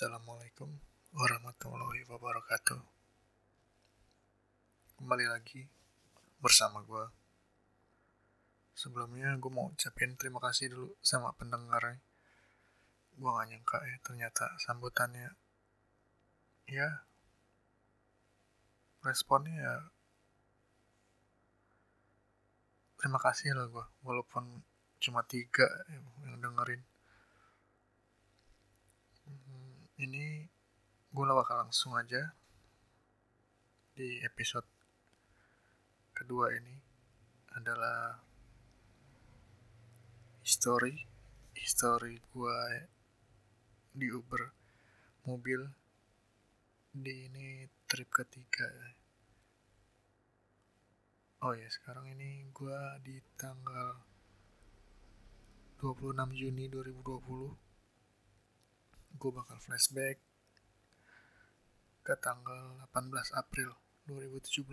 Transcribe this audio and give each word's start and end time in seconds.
Assalamualaikum 0.00 0.72
warahmatullahi 1.12 2.08
wabarakatuh. 2.08 2.80
Kembali 4.96 5.28
lagi 5.28 5.68
bersama 6.40 6.80
gue. 6.88 7.04
Sebelumnya 8.72 9.36
gue 9.36 9.52
mau 9.52 9.68
ucapin 9.68 10.16
terima 10.16 10.40
kasih 10.40 10.72
dulu 10.72 10.96
sama 11.04 11.36
pendengar. 11.36 12.00
Gue 13.12 13.28
gak 13.28 13.52
nyangka 13.52 13.76
ya 13.84 14.00
ternyata 14.00 14.48
sambutannya 14.64 15.36
ya 16.64 17.04
responnya 19.04 19.52
ya 19.52 19.74
terima 22.96 23.20
kasih 23.20 23.52
lah 23.52 23.68
gue 23.68 23.84
walaupun 24.00 24.64
cuma 24.96 25.20
tiga 25.28 25.68
yang 26.24 26.40
dengerin 26.40 26.88
ini 30.00 30.48
gue 31.12 31.24
bakal 31.28 31.68
langsung 31.68 31.92
aja 31.92 32.32
di 33.92 34.24
episode 34.24 34.64
kedua 36.16 36.48
ini 36.56 36.76
adalah 37.52 38.16
history 40.40 41.04
history 41.52 42.16
gue 42.32 42.60
di 43.92 44.08
Uber 44.08 44.42
mobil 45.28 45.60
di 46.90 47.28
ini 47.28 47.68
trip 47.84 48.08
ketiga. 48.10 48.66
Oh 51.44 51.52
ya 51.52 51.68
sekarang 51.68 52.08
ini 52.10 52.48
gue 52.50 52.80
di 53.04 53.20
tanggal 53.36 54.00
26 55.78 56.12
Juni 56.34 56.66
2020 56.72 57.69
gue 59.16 59.30
bakal 59.34 59.58
flashback 59.58 60.20
ke 62.06 62.14
tanggal 62.18 62.82
18 62.90 63.38
April 63.38 63.76
2017. 64.06 64.66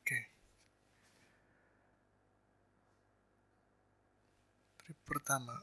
Oke. 0.00 0.20
Trip 4.80 4.98
pertama. 5.06 5.62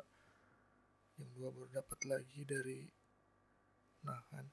jam 1.16 1.28
2 1.32 1.54
baru 1.54 1.68
dapat 1.72 2.00
lagi 2.08 2.40
dari 2.44 2.80
nah 4.04 4.20
kan. 4.30 4.46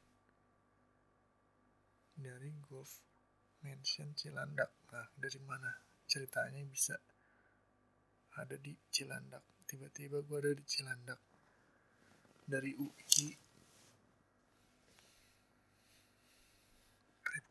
Dari 2.14 2.50
Golf 2.70 3.04
Mansion 3.64 4.16
Cilandak. 4.16 4.72
Nah 4.92 5.08
dari 5.20 5.40
mana? 5.44 5.72
Ceritanya 6.08 6.62
bisa 6.68 6.96
ada 8.34 8.58
di 8.58 8.74
Cilandak. 8.90 9.46
Tiba-tiba 9.70 10.26
gue 10.26 10.38
ada 10.42 10.52
di 10.54 10.64
Cilandak. 10.66 11.22
Dari 12.44 12.74
UI 12.74 13.30
trip. 17.22 17.48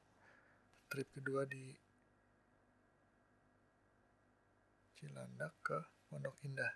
Trip 0.90 1.08
kedua 1.14 1.46
di 1.46 1.70
Cilandak 4.98 5.54
ke 5.62 5.78
Pondok 6.10 6.36
Indah. 6.42 6.74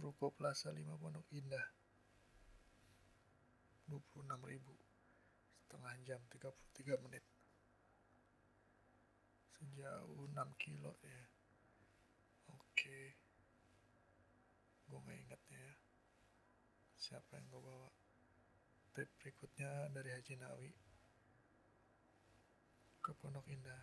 Ruko 0.00 0.32
Plaza 0.32 0.70
5 0.70 0.96
Pondok 0.96 1.26
Indah. 1.34 1.66
26 3.90 4.22
ribu. 4.46 4.74
Setengah 5.66 5.94
jam 6.06 6.20
33 6.30 7.04
menit. 7.04 7.24
Sejauh 9.58 10.24
6 10.30 10.62
kilo 10.62 10.96
ya 11.04 11.29
oke 12.90 13.14
gue 14.90 14.98
gak 15.06 15.18
inget 15.22 15.42
ya. 15.54 15.70
Siapa 16.98 17.38
yang 17.38 17.46
gue 17.46 17.62
bawa? 17.62 17.86
Trip 18.90 19.06
berikutnya 19.22 19.94
dari 19.94 20.10
Haji 20.10 20.34
Nawi 20.34 20.70
ke 22.98 23.14
Pondok 23.22 23.46
Indah. 23.46 23.78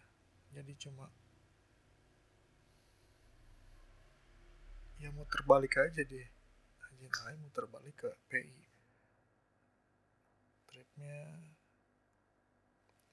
Jadi 0.51 0.75
cuma 0.75 1.07
ya 4.99 5.07
mau 5.15 5.23
terbalik 5.31 5.79
aja 5.79 6.03
deh. 6.03 6.27
Haji 6.83 7.07
Nawi 7.07 7.33
mau 7.39 7.51
terbalik 7.55 7.95
ke 7.95 8.11
PI 8.27 8.59
tripnya 10.67 11.47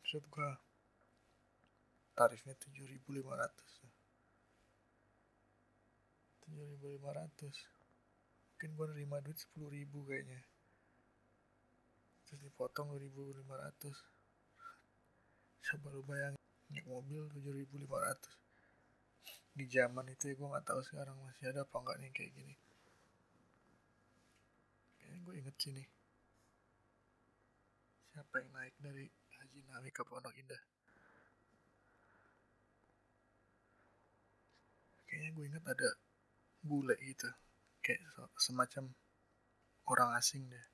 maksud 0.03 0.27
gue 0.27 0.50
tarifnya 2.19 2.59
7500 2.59 3.94
7500 6.49 7.75
mungkin 8.55 8.71
gue 8.81 8.87
nerima 8.97 9.21
duit 9.21 9.37
10 9.37 9.69
ribu 9.69 10.09
kayaknya. 10.09 10.41
Terus 12.25 12.41
dipotong 12.44 12.97
2500 12.97 13.93
coba 15.65 15.88
lu 15.97 16.04
bayangin 16.04 16.41
naik 16.72 16.87
mobil 16.88 17.25
7500 17.33 18.44
di 19.54 19.65
zaman 19.71 20.10
itu 20.10 20.33
ya 20.33 20.34
gue 20.34 20.49
nggak 20.50 20.66
tahu 20.66 20.81
sekarang 20.83 21.15
masih 21.22 21.53
ada 21.54 21.62
apa 21.62 21.77
enggak 21.78 21.99
nih 22.03 22.10
kayak 22.10 22.33
gini. 22.34 22.54
Kayaknya 24.99 25.19
gue 25.22 25.34
inget 25.38 25.56
sini. 25.60 25.84
Siapa 28.10 28.34
yang 28.43 28.50
naik 28.54 28.75
dari 28.83 29.06
Haji 29.10 29.60
Nawi 29.71 29.91
ke 29.94 30.03
Pondok 30.03 30.34
Indah? 30.34 30.62
Kayaknya 35.06 35.31
gue 35.34 35.44
inget 35.47 35.65
ada 35.66 35.88
bule 36.65 36.97
gitu. 37.05 37.29
Kayak 37.85 38.01
semacam 38.41 38.97
orang 39.93 40.17
asing 40.17 40.49
deh. 40.49 40.67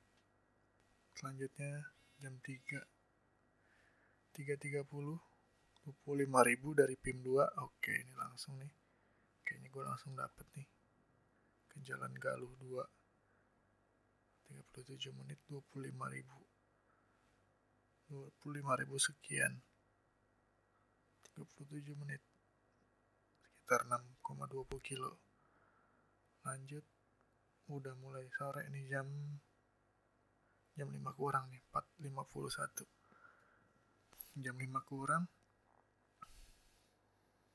Selanjutnya 1.19 1.91
jam 2.23 2.39
3 2.39 2.79
3.30 4.39 4.87
25 4.87 6.49
ribu 6.49 6.69
dari 6.79 6.95
PIM 6.95 7.27
2 7.27 7.67
oke 7.67 7.91
ini 7.91 8.15
langsung 8.15 8.55
nih. 8.63 8.71
Kayaknya 9.43 9.69
gue 9.75 9.83
langsung 9.83 10.13
dapet 10.15 10.47
nih. 10.55 10.69
Ke 11.67 11.77
jalan 11.83 12.15
Galuh 12.15 12.55
2 12.63 12.87
37 14.71 15.11
menit 15.15 15.39
25 15.51 15.91
ribu. 16.15 16.39
25 18.11 18.81
ribu 18.83 18.97
sekian. 18.99 19.59
37 21.35 21.95
menit. 21.99 22.23
Sekitar 23.43 23.87
6,20 23.87 24.83
kilo 24.83 25.30
lanjut. 26.45 26.85
Udah 27.71 27.95
mulai 28.03 28.27
sore 28.35 28.67
nih 28.73 28.85
jam 28.91 29.07
jam 30.75 30.89
5 30.89 31.19
kurang 31.19 31.47
nih 31.53 31.63
4.51 32.03 34.43
jam 34.43 34.57
5 34.57 34.91
kurang. 34.91 35.25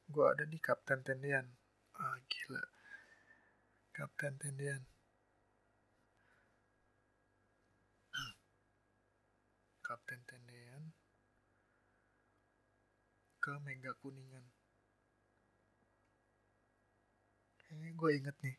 Gue 0.06 0.26
ada 0.30 0.46
di 0.46 0.62
Kapten 0.62 1.02
Tendian. 1.02 1.50
Ah 1.98 2.18
gila. 2.30 2.62
Kapten 3.92 4.38
Tendian. 4.38 4.86
Kapten 9.82 10.22
Tendian. 10.30 10.94
Ke 13.42 13.58
Mega 13.62 13.94
Kuningan 13.98 14.46
kayaknya 17.76 18.00
gue 18.00 18.12
inget 18.16 18.38
nih 18.40 18.56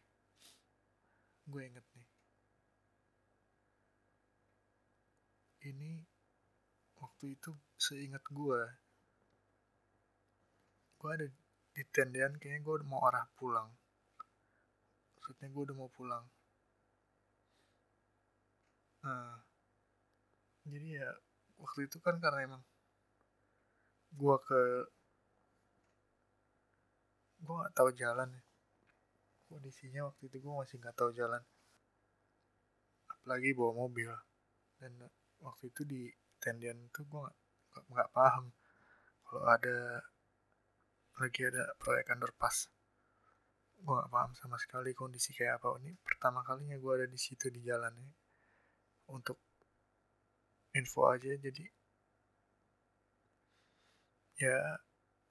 gue 1.47 1.63
inget 1.63 1.87
nih. 1.95 2.09
Ini 5.71 5.93
waktu 7.03 7.25
itu 7.35 7.51
seingat 7.79 8.23
gue 8.31 8.61
gue 10.97 11.11
ada 11.13 11.27
di 11.75 11.83
tendean 11.95 12.35
kayaknya 12.41 12.61
gue 12.67 12.75
udah 12.83 12.89
mau 12.89 13.03
arah 13.07 13.27
pulang. 13.39 13.69
Maksudnya 15.15 15.49
gue 15.55 15.63
udah 15.71 15.77
mau 15.79 15.91
pulang. 15.91 16.25
Nah 19.05 19.39
jadi 20.67 20.87
ya 21.03 21.11
waktu 21.63 21.87
itu 21.87 21.99
kan 22.03 22.19
karena 22.19 22.41
emang 22.43 22.63
gue 24.19 24.37
ke 24.49 24.61
gue 27.47 27.55
gak 27.63 27.75
tahu 27.79 27.91
jalan 27.95 28.29
ya 28.35 28.46
kondisinya 29.49 30.11
waktu 30.11 30.29
itu 30.29 30.37
gue 30.43 30.53
masih 30.53 30.77
nggak 30.83 30.97
tahu 30.99 31.11
jalan. 31.15 31.43
Apalagi 33.11 33.51
bawa 33.59 33.73
mobil. 33.87 34.11
Dan 34.77 34.93
waktu 35.43 35.71
itu 35.73 35.83
di 35.87 36.03
tendian 36.43 36.79
itu 36.79 37.01
gue 37.07 37.21
nggak 37.21 37.37
nggak 37.93 38.11
paham 38.13 38.53
kalau 39.27 39.47
ada 39.51 39.79
lagi 41.19 41.41
ada 41.49 41.65
proyek 41.81 42.13
underpass. 42.13 42.69
Gue 43.77 43.93
gak 43.93 44.09
paham 44.09 44.33
sama 44.37 44.57
sekali 44.57 44.97
kondisi 44.97 45.37
kayak 45.37 45.61
apa. 45.61 45.77
Ini 45.81 45.93
pertama 46.01 46.41
kalinya 46.45 46.77
gue 46.81 46.93
ada 46.97 47.07
di 47.09 47.19
situ 47.21 47.53
di 47.53 47.61
jalan 47.61 47.93
ya 47.93 48.11
untuk 49.11 49.39
info 50.75 51.09
aja 51.09 51.31
jadi 51.39 51.65
ya 54.37 54.59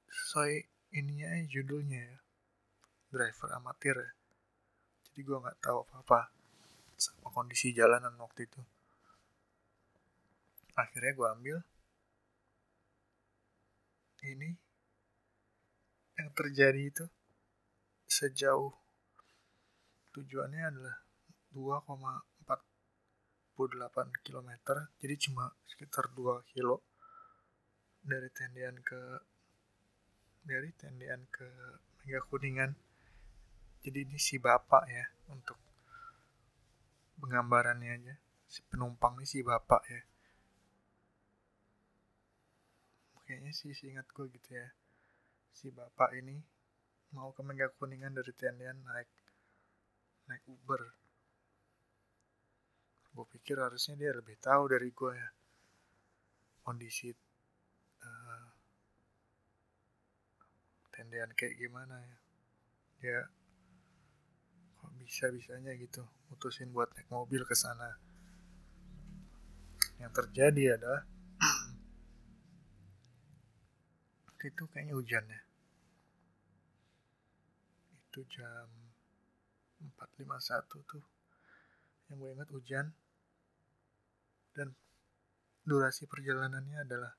sesuai 0.10 0.54
ininya 0.96 1.30
judulnya 1.46 2.02
ya 2.02 2.18
driver 3.16 3.48
amatir 3.56 3.96
ya. 3.96 4.12
Jadi 5.08 5.20
gue 5.24 5.38
nggak 5.40 5.64
tahu 5.64 5.88
apa 5.88 5.96
apa 6.04 6.20
sama 7.00 7.32
kondisi 7.32 7.72
jalanan 7.72 8.12
waktu 8.20 8.44
itu. 8.44 8.60
Akhirnya 10.76 11.16
gue 11.16 11.28
ambil 11.32 11.58
ini 14.26 14.58
yang 16.18 16.34
terjadi 16.34 16.82
itu 16.82 17.06
sejauh 18.10 18.74
tujuannya 20.16 20.64
adalah 20.66 20.96
2,48 21.54 24.26
km 24.26 24.50
jadi 25.00 25.16
cuma 25.20 25.52
sekitar 25.68 26.08
2 26.16 26.44
kilo 26.56 26.82
dari 28.06 28.30
tendian 28.32 28.80
ke 28.82 29.20
dari 30.46 30.70
tendian 30.78 31.26
ke 31.30 31.50
Mega 32.06 32.22
Kuningan 32.30 32.76
jadi 33.86 34.02
ini 34.02 34.18
si 34.18 34.42
bapak 34.42 34.84
ya 34.90 35.06
untuk 35.30 35.62
penggambarannya 37.22 37.92
aja 38.02 38.16
si 38.50 38.66
penumpang 38.66 39.22
ini 39.22 39.30
si 39.30 39.46
bapak 39.46 39.84
ya 39.86 40.02
kayaknya 43.26 43.54
sih 43.54 43.74
ingat 43.90 44.10
gue 44.10 44.26
gitu 44.34 44.50
ya 44.58 44.70
si 45.54 45.70
bapak 45.70 46.18
ini 46.18 46.42
mau 47.16 47.32
ke 47.32 47.42
Mega 47.48 47.72
Kuningan 47.72 48.12
dari 48.12 48.36
Tendian 48.36 48.76
naik 48.84 49.10
naik 50.28 50.44
Uber. 50.52 50.82
Gue 53.16 53.26
pikir 53.32 53.56
harusnya 53.56 53.96
dia 53.96 54.12
lebih 54.12 54.36
tahu 54.44 54.68
dari 54.68 54.92
gue 54.92 55.12
ya 55.16 55.30
kondisi 56.66 57.14
uh, 58.04 58.46
tendian 60.92 61.32
kayak 61.32 61.56
gimana 61.56 61.96
ya. 62.04 62.18
Dia 63.00 63.20
kok 65.06 65.14
bisa 65.14 65.30
bisanya 65.30 65.70
gitu 65.78 66.02
mutusin 66.34 66.74
buat 66.74 66.90
naik 66.98 67.06
mobil 67.14 67.46
ke 67.46 67.54
sana. 67.54 67.94
Yang 70.02 70.18
terjadi 70.18 70.82
adalah 70.82 71.06
itu 74.50 74.66
kayaknya 74.74 74.98
hujan 74.98 75.22
ya. 75.30 75.42
Itu 78.10 78.26
jam 78.34 78.66
4.51 80.18 80.74
tuh. 80.90 81.06
Yang 82.10 82.18
gue 82.18 82.30
ingat 82.34 82.50
hujan. 82.50 82.86
Dan 84.58 84.74
durasi 85.70 86.10
perjalanannya 86.10 86.82
adalah 86.82 87.14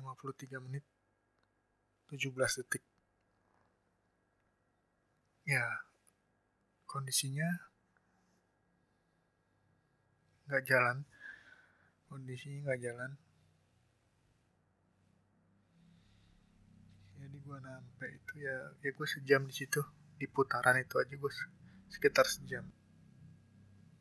53 0.00 0.64
menit 0.64 0.84
17 2.08 2.64
detik. 2.64 2.80
Ya 5.44 5.89
kondisinya 6.90 7.46
nggak 10.50 10.62
jalan. 10.66 11.06
Kondisinya 12.10 12.58
nggak 12.66 12.80
jalan. 12.82 13.10
Jadi 17.22 17.36
gue 17.38 17.58
nampe 17.62 18.06
itu 18.10 18.32
ya 18.42 18.56
ya 18.82 18.90
gue 18.90 19.06
sejam 19.06 19.46
di 19.46 19.54
situ 19.54 19.78
di 20.18 20.26
putaran 20.26 20.74
itu 20.82 20.98
aja 20.98 21.14
gue 21.14 21.32
sekitar 21.86 22.26
sejam. 22.26 22.66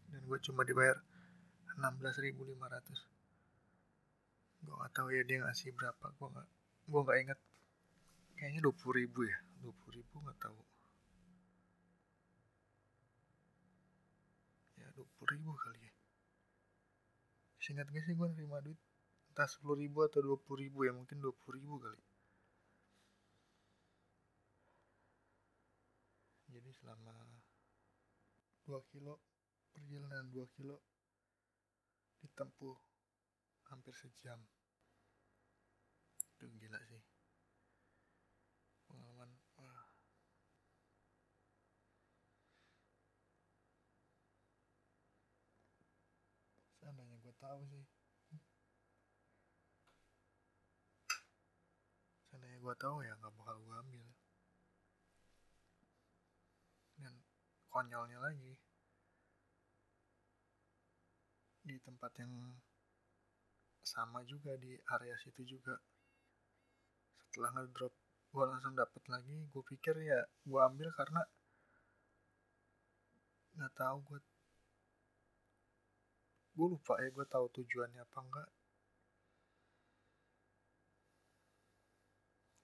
Dan 0.09 0.21
gue 0.25 0.39
cuma 0.41 0.65
dibayar 0.65 0.97
16.500 1.77 3.09
gue 4.59 4.75
gak 4.75 4.91
tahu 4.91 5.07
ya 5.15 5.23
dia 5.23 5.39
ngasih 5.39 5.71
berapa 5.71 6.05
gue 6.11 6.27
gak 6.35 6.47
gue 6.91 7.01
gak 7.07 7.19
inget 7.23 7.39
kayaknya 8.35 8.61
20 8.67 8.99
ribu 8.99 9.19
ya 9.23 9.37
20 9.63 9.97
ribu 9.97 10.15
gak 10.27 10.39
tahu 10.43 10.59
ya 14.83 14.88
20 14.99 15.31
ribu 15.31 15.55
kali 15.55 15.79
ya. 15.79 15.95
Singkat 17.63 17.87
gak 17.87 18.03
sih 18.03 18.19
gue 18.19 18.27
nerima 18.35 18.59
duit? 18.59 18.75
Entah 19.31 19.47
10 19.47 19.63
ribu 19.79 20.03
atau 20.03 20.19
20 20.19 20.59
ribu 20.59 20.83
ya 20.83 20.91
mungkin 20.91 21.23
20 21.23 21.55
ribu 21.55 21.79
kali. 21.79 22.03
Jadi 26.51 26.69
selama 26.75 27.15
2 28.67 28.91
kilo 28.91 29.23
perjalanan 29.71 30.27
2 30.35 30.43
kilo 30.59 30.83
ditempuh 32.19 32.75
hampir 33.71 33.95
sejam. 33.95 34.43
Itu 36.35 36.51
gila 36.59 36.83
sih 36.83 36.99
pengalaman 38.89 39.29
wah 39.61 39.85
seandainya 46.81 47.15
gue 47.21 47.27
tahu 47.39 47.61
sih. 47.71 47.85
Seandainya 52.27 52.59
gue 52.59 52.75
tahu 52.75 52.97
ya 53.01 53.15
nggak 53.15 53.33
bakal 53.39 53.55
gue 53.63 53.75
ambil. 53.79 54.07
Dan 56.99 57.15
konyolnya 57.71 58.19
lagi. 58.19 58.53
Di 61.63 61.75
tempat 61.87 62.11
yang 62.19 62.59
sama 63.87 64.21
juga 64.27 64.59
di 64.59 64.75
area 64.91 65.15
situ 65.23 65.47
juga. 65.47 65.79
Setelah 67.31 67.55
ngedrop 67.55 67.95
gue 68.29 68.43
langsung 68.45 68.75
dapet 68.75 69.03
lagi. 69.07 69.47
Gue 69.49 69.63
pikir 69.63 69.95
ya 70.03 70.27
gue 70.43 70.59
ambil 70.59 70.91
karena 70.93 71.23
nggak 73.55 73.73
tahu 73.75 73.97
gue 74.05 74.19
gue 76.59 76.67
lupa 76.75 76.99
ya 76.99 77.07
gue 77.07 77.23
tahu 77.23 77.45
tujuannya 77.55 78.03
apa 78.03 78.19
enggak. 78.19 78.49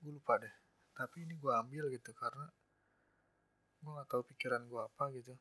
Gue 0.04 0.12
lupa 0.20 0.36
deh. 0.44 0.56
Tapi 0.92 1.24
ini 1.24 1.40
gue 1.40 1.52
ambil 1.56 1.88
gitu 1.96 2.12
karena 2.12 2.52
gue 3.80 3.92
gak 3.96 4.10
tahu 4.12 4.28
pikiran 4.36 4.68
gue 4.68 4.82
apa 4.84 5.16
gitu. 5.16 5.32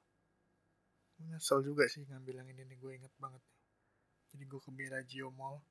Gue 1.19 1.27
nyesel 1.35 1.67
juga 1.67 1.91
sih 1.91 2.07
ngambil 2.07 2.47
yang 2.47 2.49
ini 2.55 2.63
nih 2.63 2.79
gue 2.79 2.93
inget 2.95 3.15
banget 3.19 3.43
jadi 4.35 4.51
gue 4.51 4.61
ke 4.67 4.71
Bellagio 4.75 5.31
Mall. 5.31 5.63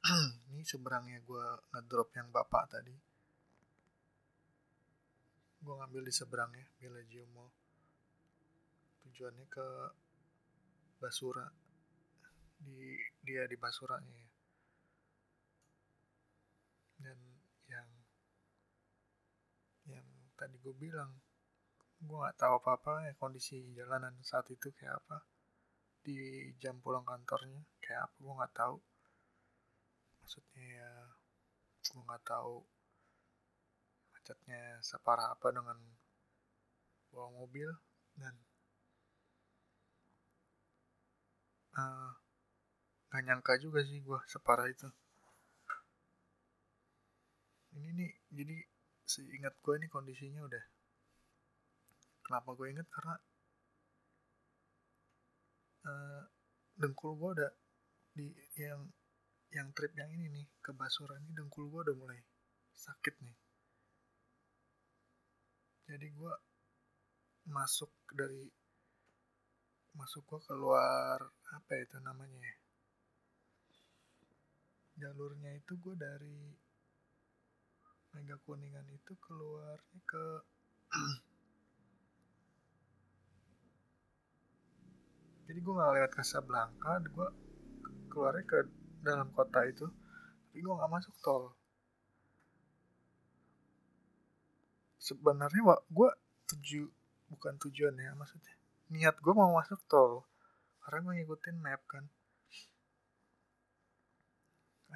Ini 0.48 0.64
seberangnya 0.64 1.20
gue 1.20 1.44
ngedrop 1.68 2.08
yang 2.16 2.32
bapak 2.32 2.64
tadi. 2.72 2.96
Gue 5.60 5.74
ngambil 5.76 6.00
di 6.08 6.12
seberangnya 6.16 6.64
Bellagio 6.80 7.28
Mall. 7.36 7.52
Tujuannya 9.04 9.46
ke 9.52 9.66
Basura 10.96 11.61
di 12.62 12.98
dia 13.26 13.42
di 13.50 13.56
Basuranya 13.58 14.14
ya. 14.14 14.30
Dan 17.02 17.18
yang 17.66 17.88
yang 19.90 20.06
tadi 20.38 20.56
gue 20.62 20.74
bilang 20.78 21.10
gue 22.02 22.16
nggak 22.18 22.38
tahu 22.38 22.52
apa 22.58 22.70
apa 22.78 22.92
ya 23.06 23.12
kondisi 23.18 23.62
jalanan 23.78 24.14
saat 24.22 24.46
itu 24.54 24.70
kayak 24.74 24.98
apa. 25.02 25.18
Di 26.02 26.50
jam 26.62 26.78
pulang 26.82 27.06
kantornya 27.06 27.62
kayak 27.82 28.10
apa 28.10 28.16
gue 28.22 28.34
nggak 28.38 28.54
tahu. 28.54 28.76
Maksudnya 30.22 30.64
ya 30.78 30.90
gue 31.82 32.02
nggak 32.06 32.24
tahu 32.26 32.62
macetnya 34.14 34.78
separah 34.78 35.34
apa 35.34 35.50
dengan 35.50 35.78
bawa 37.10 37.28
mobil 37.42 37.68
dan 38.16 38.34
uh, 41.76 42.21
gak 43.12 43.28
nyangka 43.28 43.60
juga 43.60 43.84
sih 43.84 44.00
gue 44.00 44.20
separah 44.24 44.72
itu. 44.72 44.88
Ini 47.76 47.88
nih 47.92 48.12
jadi 48.32 48.56
seingat 49.04 49.52
gue 49.60 49.74
ini 49.76 49.86
kondisinya 49.92 50.40
udah. 50.48 50.64
Kenapa 52.24 52.56
gue 52.56 52.72
inget 52.72 52.88
karena 52.88 53.16
uh, 55.84 56.24
dengkul 56.80 57.12
gue 57.20 57.30
udah 57.36 57.52
di 58.16 58.32
yang 58.56 58.88
yang 59.52 59.68
trip 59.76 59.92
yang 59.92 60.08
ini 60.08 60.32
nih 60.32 60.46
ke 60.64 60.72
Basura 60.72 61.20
ini 61.20 61.36
dengkul 61.36 61.68
gue 61.68 61.80
udah 61.84 61.96
mulai 62.00 62.16
sakit 62.72 63.14
nih. 63.20 63.36
Jadi 65.84 66.06
gue 66.16 66.34
masuk 67.52 67.92
dari 68.08 68.48
masuk 69.92 70.24
gue 70.24 70.40
keluar 70.48 71.20
apa 71.52 71.72
itu 71.76 72.00
namanya 72.00 72.40
ya 72.40 72.61
jalurnya 74.98 75.54
itu 75.56 75.76
gue 75.78 75.94
dari 75.96 76.56
Mega 78.12 78.36
Kuningan 78.44 78.84
itu 78.92 79.16
keluarnya 79.20 80.00
ke 80.04 80.24
jadi 85.48 85.58
gue 85.58 85.72
nggak 85.72 85.92
lewat 85.96 86.12
Casablanca 86.16 87.00
gue 87.00 87.28
keluarnya 88.12 88.44
ke 88.44 88.68
dalam 89.00 89.32
kota 89.32 89.64
itu 89.64 89.88
tapi 90.52 90.60
gue 90.60 90.68
nggak 90.68 90.92
masuk 90.92 91.16
tol. 91.24 91.56
Sebenarnya 95.00 95.80
gue 95.88 96.10
tuju 96.44 96.92
bukan 97.32 97.56
tujuan 97.56 97.96
ya 97.96 98.12
maksudnya. 98.12 98.52
Niat 98.92 99.16
gue 99.16 99.32
mau 99.32 99.56
masuk 99.56 99.80
tol 99.88 100.28
karena 100.84 101.08
gue 101.08 101.24
ngikutin 101.24 101.56
map 101.56 101.80
kan 101.88 102.04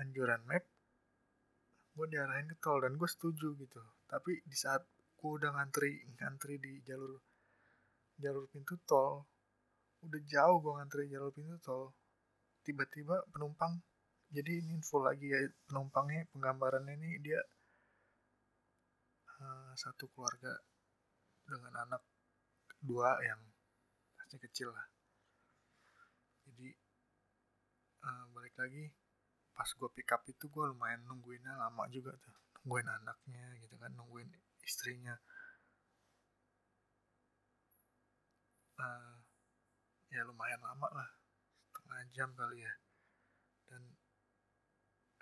anjuran 0.01 0.43
map 0.49 0.65
gue 1.97 2.07
diarahin 2.13 2.45
ke 2.53 2.57
tol 2.61 2.77
dan 2.85 2.93
gue 3.01 3.09
setuju 3.09 3.57
gitu. 3.57 3.81
Tapi 4.05 4.45
di 4.45 4.57
saat 4.57 4.85
gue 5.17 5.31
udah 5.43 5.51
ngantri 5.57 6.05
ngantri 6.21 6.61
di 6.61 6.85
jalur 6.85 7.17
jalur 8.21 8.45
pintu 8.53 8.77
tol 8.85 9.25
udah 10.05 10.21
jauh 10.29 10.61
gue 10.61 10.73
ngantri 10.77 11.09
jalur 11.09 11.33
pintu 11.33 11.57
tol 11.65 11.97
tiba-tiba 12.63 13.25
penumpang 13.33 13.81
jadi 14.29 14.61
ini 14.61 14.77
info 14.77 15.01
lagi 15.01 15.31
ya 15.31 15.41
penumpangnya 15.71 16.29
penggambarannya 16.35 16.95
ini 17.01 17.11
dia 17.25 17.41
uh, 19.41 19.73
satu 19.73 20.11
keluarga 20.13 20.53
dengan 21.47 21.73
anak 21.87 22.03
dua 22.83 23.17
yang 23.23 23.39
masih 24.19 24.43
kecil 24.43 24.75
lah. 24.75 24.87
Jadi 26.51 26.69
uh, 28.03 28.25
balik 28.35 28.55
lagi 28.59 28.91
pas 29.57 29.65
gue 29.73 29.89
pick 29.97 30.13
up 30.13 30.21
itu 30.29 30.45
gue 30.53 30.65
lumayan 30.69 31.01
nungguinnya 31.09 31.57
lama 31.57 31.89
juga 31.89 32.13
tuh. 32.21 32.37
Nungguin 32.61 32.85
anaknya 32.93 33.57
gitu 33.65 33.75
kan 33.81 33.89
nungguin 33.97 34.29
istrinya. 34.61 35.17
Uh, 38.77 39.17
ya 40.13 40.21
lumayan 40.29 40.61
lama 40.61 40.89
lah. 40.93 41.09
Setengah 41.73 42.05
jam 42.13 42.29
kali 42.37 42.61
ya. 42.61 42.75
Dan 43.65 43.83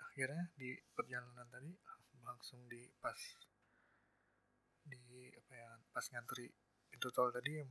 akhirnya 0.03 0.51
di 0.59 0.75
perjalanan 0.91 1.47
tadi 1.47 1.71
langsung 2.27 2.67
di 2.67 2.91
pas 2.99 3.15
di 4.85 5.31
apa 5.31 5.53
ya 5.55 5.69
pas 5.95 6.05
ngantri 6.11 6.51
pintu 6.91 7.09
tol 7.09 7.31
tadi 7.31 7.63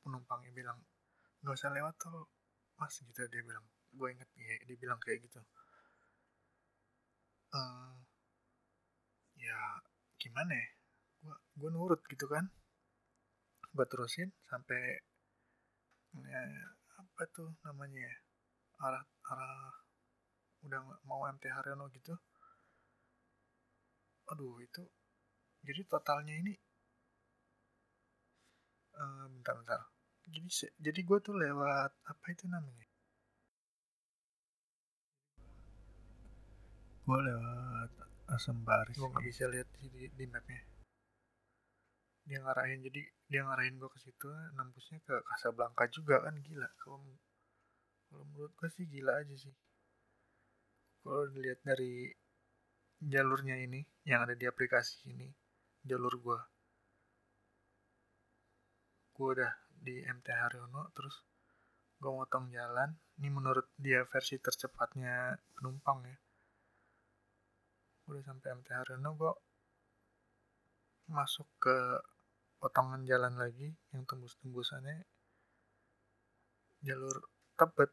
penumpangnya 0.00 0.50
bilang 0.56 0.78
nggak 1.44 1.52
usah 1.52 1.68
lewat 1.68 2.00
tol 2.00 2.32
mas 2.80 2.96
gitu. 2.96 3.28
Dia 3.28 3.44
bilang 3.44 3.68
gue 3.92 4.08
inget 4.08 4.30
ya 4.40 4.56
dia 4.64 4.76
bilang 4.80 4.96
kayak 5.04 5.28
gitu 5.28 5.44
uh, 7.52 7.94
ya 9.36 9.58
gimana 10.16 10.52
ya? 10.52 10.68
Gue 11.22 11.36
gue 11.58 11.70
nurut 11.72 12.00
gitu 12.08 12.26
kan. 12.28 12.44
Gue 13.72 13.86
terusin 13.88 14.28
sampai 14.48 14.80
ya, 16.12 16.42
apa 17.00 17.22
tuh 17.32 17.48
namanya 17.64 18.00
ya? 18.00 18.16
Arah 18.82 19.04
arah 19.30 19.72
udah 20.66 20.80
mau 21.08 21.26
MT 21.28 21.44
Haryono 21.50 21.88
gitu. 21.92 22.14
Aduh 24.32 24.58
itu 24.62 24.82
jadi 25.62 25.86
totalnya 25.86 26.34
ini 26.34 26.54
uh, 28.98 29.26
bentar 29.30 29.54
bentar. 29.60 29.80
Jadi 30.26 30.48
jadi 30.78 31.00
gue 31.02 31.18
tuh 31.18 31.34
lewat 31.34 31.90
apa 32.06 32.26
itu 32.30 32.46
namanya 32.46 32.91
gue 37.12 37.20
lewat 37.28 37.92
asam 38.32 38.64
baris. 38.64 38.96
Gue 38.96 39.12
nggak 39.12 39.26
bisa 39.28 39.44
lihat 39.52 39.68
di, 39.76 40.08
di, 40.16 40.24
mapnya. 40.24 40.64
Dia 42.24 42.40
ngarahin 42.40 42.80
jadi 42.88 43.04
dia 43.28 43.44
ngarahin 43.44 43.76
gue 43.76 43.90
ke 43.92 44.00
situ 44.00 44.32
nembusnya 44.56 44.96
ke 45.04 45.20
Casablanca 45.20 45.84
juga 45.92 46.24
kan 46.24 46.40
gila. 46.40 46.64
Kalau 46.80 47.04
kalau 48.08 48.24
menurut 48.32 48.56
gue 48.56 48.68
sih 48.72 48.88
gila 48.88 49.20
aja 49.20 49.36
sih. 49.36 49.52
Kalau 51.04 51.28
dilihat 51.28 51.60
dari 51.60 52.08
jalurnya 53.04 53.60
ini 53.60 53.84
yang 54.08 54.24
ada 54.24 54.32
di 54.32 54.48
aplikasi 54.48 55.12
ini 55.12 55.28
jalur 55.84 56.14
gue 56.16 56.38
gue 59.12 59.28
udah 59.36 59.52
di 59.68 60.00
MT 60.00 60.32
Haryono 60.32 60.88
terus 60.96 61.20
gue 62.00 62.08
motong 62.08 62.48
jalan. 62.48 62.96
Ini 63.20 63.28
menurut 63.28 63.68
dia 63.76 64.00
versi 64.08 64.40
tercepatnya 64.40 65.36
penumpang 65.52 66.08
ya 66.08 66.16
udah 68.10 68.22
sampai 68.26 68.48
MT 68.58 68.68
Haryono 68.74 69.10
gue 69.14 69.32
masuk 71.12 71.46
ke 71.60 71.76
potongan 72.62 73.02
jalan 73.02 73.34
lagi 73.34 73.74
yang 73.90 74.06
tembus-tembusannya. 74.06 75.02
Jalur 76.82 77.26
tebet 77.54 77.90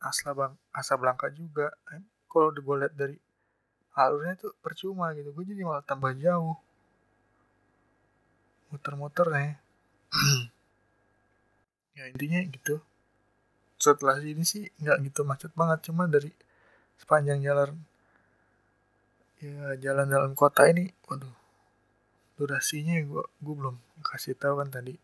asla 0.00 0.32
bang 0.32 0.54
asa 0.72 0.96
belangka 0.96 1.28
juga 1.30 1.70
eh, 1.92 2.02
kalau 2.30 2.50
lihat 2.54 2.94
dari 2.96 3.18
alurnya 3.98 4.38
tuh 4.38 4.54
percuma 4.64 5.12
gitu 5.18 5.34
gue 5.34 5.44
jadi 5.46 5.62
malah 5.66 5.84
tambah 5.84 6.14
jauh. 6.16 6.56
Muter-muter 8.70 9.26
ya 9.34 9.42
ya 11.98 12.04
intinya 12.10 12.40
gitu. 12.46 12.78
Setelah 13.78 14.22
ini 14.22 14.42
sih 14.46 14.70
nggak 14.78 14.98
gitu 15.10 15.20
macet 15.26 15.52
banget 15.54 15.90
cuma 15.90 16.06
dari 16.06 16.30
sepanjang 16.98 17.42
jalan 17.42 17.89
ya 19.40 19.74
jalan 19.80 20.06
dalam 20.06 20.32
kota 20.36 20.68
ini 20.68 20.92
waduh 21.08 21.40
durasinya 22.40 22.96
gue 23.04 23.24
gue 23.40 23.54
belum 23.56 23.76
kasih 24.00 24.32
tahu 24.32 24.64
kan 24.64 24.72
tadi. 24.72 24.96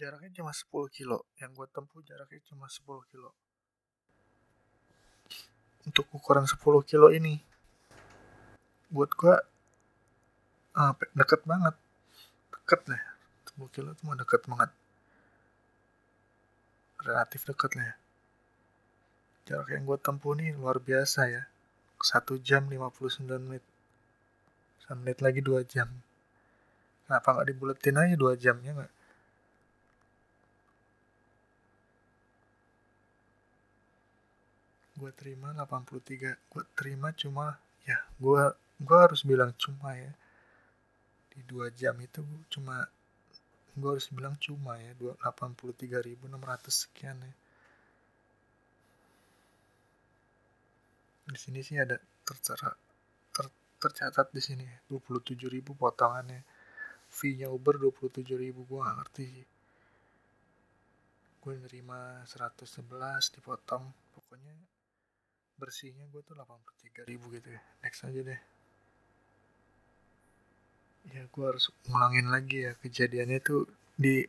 Jaraknya 0.00 0.40
cuma 0.40 0.52
10 0.52 0.88
kilo. 0.88 1.28
Yang 1.36 1.50
gue 1.52 1.66
tempuh 1.68 2.00
jaraknya 2.00 2.40
cuma 2.48 2.64
10 2.64 3.12
kilo. 3.12 3.30
Untuk 5.84 6.08
ukuran 6.16 6.48
10 6.48 6.56
kilo 6.88 7.12
ini 7.12 7.44
buat 8.88 9.12
gua 9.12 9.36
uh, 10.80 10.92
deket 11.12 11.44
banget. 11.44 11.76
Deket 12.52 12.80
lah 12.88 13.02
10 13.56 13.74
kilo 13.76 13.90
cuma 14.00 14.16
deket 14.16 14.48
banget. 14.48 14.72
Relatif 17.04 17.44
deket 17.44 17.72
lah 17.76 17.86
ya. 17.92 17.96
jarak 19.46 19.70
yang 19.70 19.86
gue 19.86 19.94
tempuh 20.02 20.34
nih 20.34 20.58
luar 20.58 20.82
biasa 20.82 21.30
ya 21.30 21.46
1 22.06 22.38
jam 22.38 22.62
59 22.70 23.26
menit. 23.42 23.64
1 24.86 25.02
menit 25.02 25.18
lagi 25.18 25.40
2 25.42 25.66
jam. 25.66 25.90
Kenapa 27.06 27.28
nggak 27.34 27.48
dibuletin 27.50 27.98
aja 27.98 28.14
2 28.14 28.38
jamnya 28.38 28.70
nggak? 28.78 28.92
Gue 34.96 35.10
terima 35.18 35.50
83 35.50 36.38
gue 36.38 36.64
terima 36.78 37.10
cuma 37.12 37.58
ya 37.84 37.98
gue 38.22 38.42
gue 38.78 38.98
harus 39.02 39.26
bilang 39.26 39.50
cuma 39.58 39.98
ya. 39.98 40.14
Di 41.34 41.44
dua 41.44 41.68
jam 41.74 41.92
itu 42.00 42.24
cuma 42.48 42.88
gue 43.76 43.90
harus 43.92 44.08
bilang 44.08 44.38
cuma 44.40 44.80
ya 44.80 44.96
83.600 44.96 46.16
sekian 46.72 47.18
ya 47.20 47.34
di 51.26 51.38
sini 51.38 51.60
sih 51.60 51.74
ada 51.76 51.98
tertera 52.22 52.70
ter, 53.34 53.46
tercatat 53.82 54.30
di 54.30 54.38
sini 54.38 54.66
27.000 54.90 55.74
potongannya. 55.74 56.40
Fee-nya 57.06 57.50
Uber 57.50 57.78
27.000 57.78 58.54
gue 58.54 58.78
gak 58.82 58.96
ngerti 59.02 59.24
sih. 59.26 59.46
Gue 61.42 61.54
nerima 61.58 62.22
111 62.26 63.34
dipotong 63.38 63.84
pokoknya 64.14 64.54
bersihnya 65.56 66.04
gue 66.10 66.22
tuh 66.22 66.34
83 66.34 67.10
ribu 67.10 67.30
gitu 67.34 67.54
ya. 67.54 67.62
Next 67.82 68.06
aja 68.06 68.20
deh. 68.22 68.40
Ya 71.14 71.22
gue 71.30 71.44
harus 71.46 71.70
ngulangin 71.86 72.30
lagi 72.34 72.66
ya 72.66 72.72
kejadiannya 72.78 73.38
tuh 73.42 73.70
di 73.94 74.26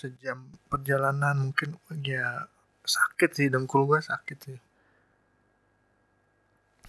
sejam 0.00 0.48
perjalanan 0.72 1.52
mungkin 1.52 1.76
ya 2.00 2.48
sakit 2.96 3.30
sih 3.38 3.46
dengkul 3.52 3.82
gue 3.86 4.00
sakit 4.02 4.38
sih. 4.46 4.58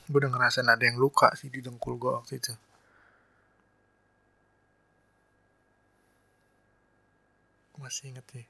Gue 0.09 0.19
udah 0.21 0.31
ngerasain 0.33 0.67
ada 0.67 0.83
yang 0.83 0.97
luka 0.97 1.29
sih 1.39 1.47
di 1.53 1.61
dengkul 1.61 1.95
gue 2.01 2.11
waktu 2.11 2.33
itu. 2.41 2.53
Masih 7.77 8.13
inget 8.13 8.25
sih. 8.33 8.45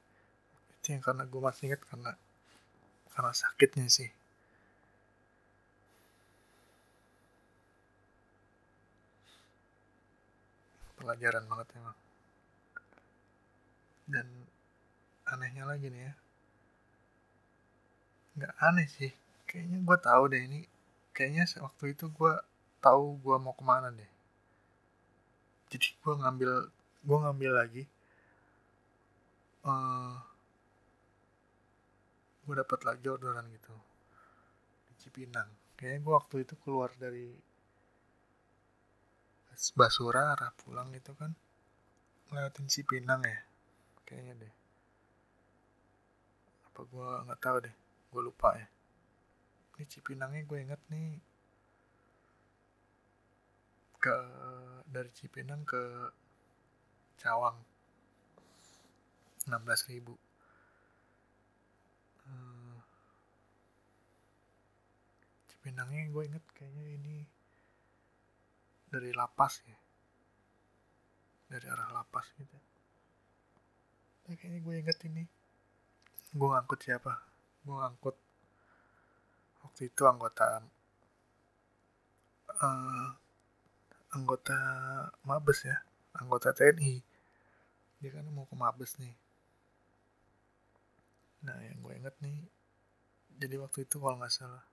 Itu 0.79 0.87
yang 0.95 1.03
karena 1.03 1.23
gue 1.27 1.41
masih 1.43 1.63
inget 1.71 1.81
karena 1.87 2.11
karena 3.13 3.31
sakitnya 3.35 3.87
sih. 3.91 4.09
Pelajaran 10.95 11.45
banget 11.51 11.67
emang. 11.75 11.97
Dan 14.07 14.27
anehnya 15.31 15.63
lagi 15.63 15.87
nih 15.87 16.11
ya 16.11 16.13
nggak 18.37 18.53
aneh 18.63 18.87
sih. 18.87 19.11
Kayaknya 19.47 19.77
gue 19.83 19.97
tahu 19.99 20.23
deh 20.31 20.41
ini. 20.41 20.61
Kayaknya 21.11 21.43
waktu 21.59 21.83
itu 21.91 22.05
gue 22.07 22.33
tahu 22.79 23.19
gue 23.19 23.35
mau 23.37 23.53
ke 23.55 23.63
mana 23.63 23.91
deh. 23.91 24.11
Jadi 25.71 25.87
gue 25.99 26.13
ngambil 26.19 26.51
gue 27.01 27.17
ngambil 27.17 27.51
lagi 27.57 27.83
uh, 29.65 30.13
gue 32.45 32.55
dapat 32.57 32.79
lagi 32.85 33.05
orderan 33.07 33.47
gitu 33.53 33.73
di 34.89 34.93
Cipinang. 35.01 35.49
Kayaknya 35.77 35.99
gue 36.05 36.13
waktu 36.13 36.35
itu 36.45 36.53
keluar 36.61 36.91
dari 36.97 37.31
Basura 39.77 40.33
arah 40.33 40.49
pulang 40.57 40.89
itu 40.89 41.13
kan 41.13 41.37
lewatin 42.33 42.65
Cipinang 42.65 43.21
ya 43.21 43.39
kayaknya 44.09 44.47
deh. 44.47 44.53
Apa 46.71 46.81
gue 46.87 47.09
nggak 47.29 47.41
tahu 47.41 47.57
deh 47.61 47.75
gue 48.11 48.21
lupa 48.21 48.59
ya. 48.59 48.67
Ini 49.79 49.87
Cipinangnya 49.87 50.43
gue 50.43 50.59
inget 50.59 50.81
nih. 50.91 51.15
Ke 54.03 54.15
dari 54.83 55.09
Cipinang 55.15 55.63
ke 55.63 56.11
Cawang. 57.15 57.55
16 59.47 59.89
ribu. 59.89 60.13
Hmm. 62.27 62.77
Cipinangnya 65.47 66.11
gue 66.11 66.23
inget 66.27 66.45
kayaknya 66.51 66.85
ini 66.99 67.17
dari 68.91 69.15
lapas 69.15 69.63
ya. 69.63 69.79
Dari 71.47 71.65
arah 71.71 71.89
lapas 71.95 72.27
gitu. 72.35 72.59
Nah, 74.27 74.35
kayaknya 74.35 74.59
gue 74.59 74.75
inget 74.75 74.99
ini. 75.07 75.23
Gue 76.35 76.47
ngangkut 76.51 76.79
siapa 76.83 77.30
gue 77.61 77.75
ngangkut 77.77 78.17
waktu 79.61 79.81
itu 79.89 80.01
anggota 80.09 80.65
uh, 82.61 83.09
anggota 84.11 84.57
Mabes 85.23 85.59
ya 85.63 85.77
anggota 86.17 86.51
TNI 86.51 87.01
dia 88.01 88.09
kan 88.17 88.25
mau 88.33 88.49
ke 88.49 88.57
Mabes 88.57 88.97
nih. 88.97 89.13
Nah 91.45 91.57
yang 91.61 91.77
gue 91.85 91.93
inget 91.93 92.15
nih 92.17 92.49
jadi 93.37 93.61
waktu 93.61 93.85
itu 93.85 94.01
kalau 94.01 94.17
nggak 94.17 94.33
salah 94.33 94.65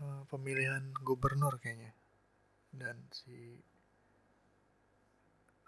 uh, 0.00 0.24
pemilihan 0.32 0.96
gubernur 1.04 1.60
kayaknya. 1.60 1.92
Dan 2.72 2.96
si 3.12 3.60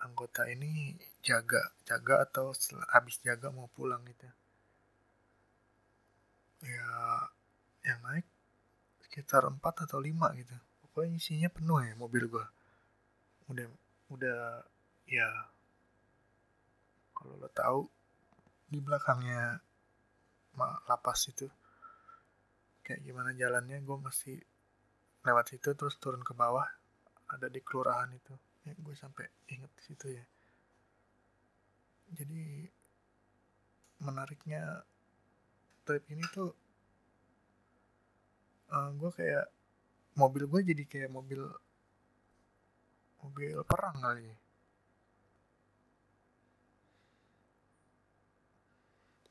anggota 0.01 0.49
ini 0.49 0.97
jaga 1.21 1.77
jaga 1.85 2.25
atau 2.25 2.57
habis 2.91 3.21
jaga 3.23 3.53
mau 3.53 3.69
pulang 3.71 4.03
gitu 4.09 4.27
ya 6.63 6.89
yang 7.83 8.01
naik 8.07 8.27
sekitar 9.03 9.45
4 9.45 9.59
atau 9.61 9.99
5 9.99 10.39
gitu. 10.39 10.57
Pokoknya 10.87 11.19
isinya 11.19 11.51
penuh 11.51 11.83
ya 11.83 11.95
mobil 11.99 12.31
gua. 12.31 12.47
Udah 13.51 13.67
udah 14.09 14.63
ya. 15.11 15.29
Kalau 17.13 17.39
lo 17.39 17.51
tahu 17.51 17.87
di 18.73 18.79
belakangnya 18.81 19.61
lapas 20.89 21.29
itu 21.29 21.49
kayak 22.83 23.05
gimana 23.07 23.31
jalannya 23.33 23.79
gue 23.79 23.99
masih 24.01 24.37
lewat 25.23 25.55
situ 25.55 25.71
terus 25.79 25.97
turun 26.03 26.21
ke 26.27 26.35
bawah 26.35 26.67
ada 27.31 27.47
di 27.49 27.61
kelurahan 27.63 28.11
itu. 28.13 28.35
Ya 28.67 28.75
gue 28.75 28.95
sampai 28.97 29.27
inget 29.51 29.73
situ 29.81 30.13
ya. 30.13 30.25
Jadi 32.13 32.69
menariknya 34.03 34.83
trip 35.83 36.05
ini 36.11 36.25
tuh 36.31 36.51
uh, 38.71 38.91
gue 38.95 39.11
kayak 39.13 39.47
mobil 40.19 40.45
gue 40.47 40.61
jadi 40.75 40.85
kayak 40.87 41.11
mobil 41.11 41.43
mobil 43.23 43.57
perang 43.67 43.97
kali 44.03 44.29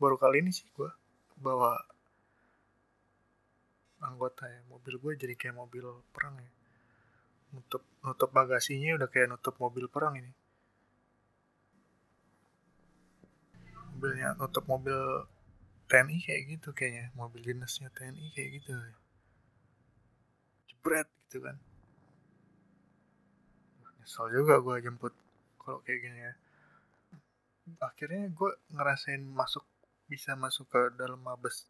baru 0.01 0.17
kali 0.17 0.41
ini 0.41 0.49
sih 0.49 0.65
gue 0.73 0.89
bawa 1.37 1.77
anggota 4.01 4.49
ya 4.49 4.59
mobil 4.65 4.97
gue 4.97 5.11
jadi 5.13 5.35
kayak 5.37 5.55
mobil 5.61 5.85
perang 6.09 6.35
ya. 6.41 6.51
Nutup 7.53 7.83
nutup 8.01 8.29
bagasinya 8.33 8.97
udah 8.97 9.09
kayak 9.13 9.29
nutup 9.29 9.55
mobil 9.61 9.85
perang 9.85 10.17
ini. 10.17 10.31
Mobilnya 13.93 14.33
nutup 14.41 14.65
mobil 14.65 14.97
TNI 15.91 16.17
kayak 16.23 16.41
gitu 16.55 16.69
kayaknya 16.71 17.11
mobil 17.19 17.43
dinasnya 17.43 17.91
TNI 17.91 18.31
kayak 18.31 18.49
gitu. 18.63 18.71
Jebret 20.71 21.11
gitu 21.27 21.43
kan. 21.43 21.59
Nyesel 23.99 24.31
juga 24.31 24.63
gue 24.63 24.75
jemput 24.87 25.11
kalau 25.59 25.83
kayak 25.83 25.99
gini 25.99 26.19
ya. 26.23 26.33
Akhirnya 27.83 28.31
gue 28.31 28.51
ngerasain 28.71 29.19
masuk 29.19 29.67
bisa 30.07 30.39
masuk 30.39 30.71
ke 30.71 30.81
dalam 30.95 31.19
mabes. 31.19 31.67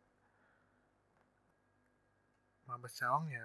Mabes 2.70 2.94
Cawang 3.02 3.26
ya 3.34 3.42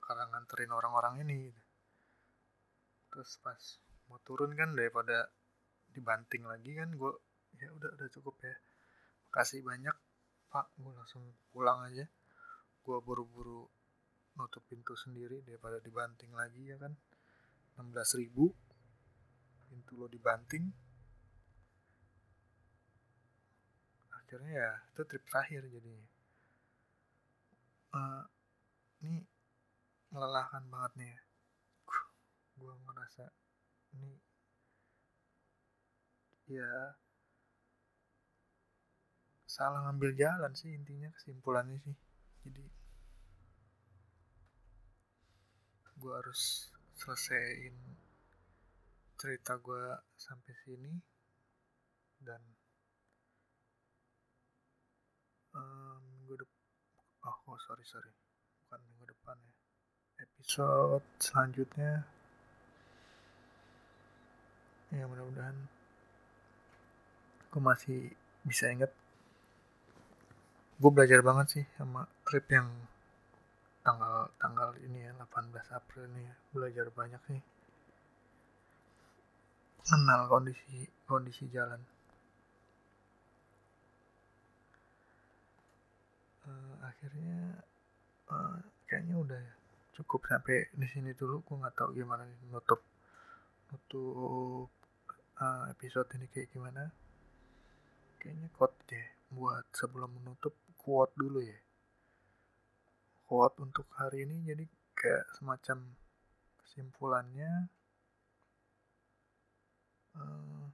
karena 0.00 0.24
nganterin 0.32 0.72
orang-orang 0.72 1.22
ini 1.28 1.52
terus 3.12 3.36
pas 3.44 3.60
mau 4.08 4.18
turun 4.24 4.56
kan 4.56 4.72
daripada 4.72 5.28
dibanting 5.92 6.48
lagi 6.48 6.72
kan 6.74 6.90
gue 6.96 7.12
ya 7.60 7.68
udah 7.70 7.92
udah 7.92 8.08
cukup 8.08 8.34
ya 8.40 8.56
kasih 9.32 9.64
banyak 9.64 9.96
pak. 10.52 10.68
Gue 10.76 10.92
langsung 10.92 11.24
pulang 11.50 11.88
aja. 11.88 12.04
Gue 12.84 12.98
buru-buru 13.00 13.64
nutup 14.36 14.64
pintu 14.68 14.92
sendiri 14.92 15.40
daripada 15.40 15.80
dibanting 15.80 16.30
lagi 16.36 16.68
ya 16.68 16.76
kan. 16.76 16.92
16 17.80 18.20
ribu. 18.20 18.52
Pintu 19.72 19.96
lo 19.96 20.06
dibanting. 20.06 20.68
Akhirnya 24.12 24.52
ya 24.52 24.72
itu 24.92 25.02
trip 25.08 25.24
terakhir 25.28 25.68
jadi 25.68 25.92
uh, 27.92 28.24
ini 29.04 29.20
melelahkan 30.12 30.64
banget 30.68 30.92
nih 31.00 31.08
ya. 31.08 31.20
Gue 32.60 32.72
ngerasa 32.84 33.24
ini 33.96 34.12
ya 36.52 36.96
salah 39.52 39.84
ngambil 39.84 40.16
jalan 40.16 40.52
sih 40.56 40.72
intinya 40.72 41.12
kesimpulannya 41.12 41.76
sih. 41.84 41.96
Jadi 42.48 42.64
gue 46.00 46.12
harus 46.16 46.72
selesaiin 46.96 47.76
cerita 49.20 49.60
gue 49.60 49.84
sampai 50.16 50.52
sini 50.64 50.92
dan 52.24 52.40
uh, 55.52 56.00
minggu 56.00 56.32
depan 56.40 56.60
oh, 57.28 57.52
oh 57.52 57.58
sorry 57.68 57.84
sorry. 57.84 58.08
Bukan 58.64 58.80
minggu 58.88 59.04
depan 59.04 59.36
ya. 59.36 59.52
Episode 60.24 61.04
selanjutnya. 61.20 62.08
Ya 64.96 65.04
mudah-mudahan 65.04 65.56
aku 67.52 67.60
masih 67.60 68.16
bisa 68.48 68.72
inget 68.72 68.88
gue 70.82 70.90
belajar 70.90 71.22
banget 71.22 71.46
sih 71.54 71.64
sama 71.78 72.10
trip 72.26 72.42
yang 72.50 72.66
tanggal 73.86 74.34
tanggal 74.34 74.74
ini 74.82 75.06
ya 75.06 75.14
18 75.14 75.78
April 75.78 76.10
ini 76.10 76.26
ya. 76.26 76.34
belajar 76.50 76.86
banyak 76.90 77.22
sih. 77.30 77.40
Kenal 79.86 80.26
kondisi 80.26 80.90
kondisi 81.06 81.46
jalan. 81.54 81.78
Uh, 86.42 86.74
akhirnya 86.82 87.62
uh, 88.26 88.58
kayaknya 88.90 89.22
udah 89.22 89.44
cukup 89.94 90.26
sampai 90.26 90.66
di 90.74 90.86
sini 90.90 91.14
dulu. 91.14 91.46
Gue 91.46 91.62
nggak 91.62 91.78
tahu 91.78 91.94
gimana 91.94 92.26
nih 92.26 92.50
nutup 92.50 92.82
nutup 93.70 94.66
uh, 95.38 95.64
episode 95.70 96.10
ini 96.18 96.26
kayak 96.26 96.50
gimana. 96.50 96.90
Kayaknya 98.18 98.50
kot 98.58 98.74
deh 98.90 99.06
buat 99.30 99.62
sebelum 99.70 100.10
menutup 100.18 100.58
quote 100.82 101.14
dulu 101.14 101.40
ya. 101.40 101.60
Quote 103.24 103.62
untuk 103.62 103.86
hari 103.94 104.26
ini 104.26 104.42
jadi 104.44 104.64
kayak 104.98 105.24
semacam 105.38 105.78
kesimpulannya 106.60 107.70
uh, 110.18 110.66